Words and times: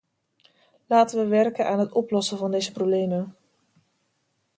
Laten 0.85 1.17
we 1.19 1.27
werken 1.27 1.67
aan 1.67 1.79
het 1.79 1.91
oplossen 1.91 2.37
van 2.37 2.51
deze 2.51 2.71
problemen. 2.71 3.35